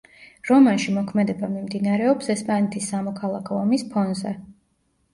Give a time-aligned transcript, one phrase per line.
[0.49, 4.39] რომანში მოქმედება მიმდინარეობს ესპანეთის სამოქალაქო ომის ფონზე.